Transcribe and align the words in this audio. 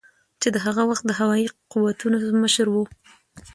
چې 0.41 0.47
د 0.51 0.57
هغه 0.65 0.83
وخت 0.89 1.03
د 1.07 1.11
هوایي 1.19 1.47
قوتونو 1.71 2.17
مشر 2.43 2.67
ؤ 2.79 2.83